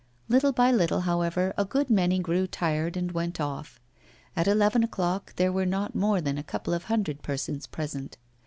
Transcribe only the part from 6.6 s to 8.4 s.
of hundred persons present.